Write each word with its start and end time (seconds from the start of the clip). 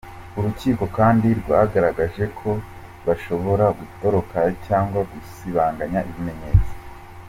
Urukiko 0.37 0.83
kandi 0.97 1.27
rwagaragaje 1.39 2.23
ko 2.39 2.49
bashobora 3.05 3.65
gutoroka 3.79 4.37
cyangwa 4.65 4.99
gusibanganya 5.11 5.99
ibimenyetso. 6.09 6.71